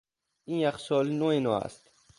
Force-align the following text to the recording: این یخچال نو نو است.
این 0.45 0.57
یخچال 0.65 1.07
نو 1.19 1.29
نو 1.45 1.49
است. 1.65 1.89